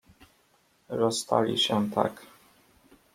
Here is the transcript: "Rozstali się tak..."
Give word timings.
"Rozstali 0.89 1.57
się 1.57 1.89
tak..." 1.89 2.25